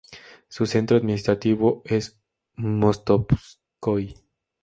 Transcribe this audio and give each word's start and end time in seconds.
Su 0.49 0.65
centro 0.65 0.97
administrativo 0.97 1.83
es 1.85 2.19
Mostovskói. 2.55 4.15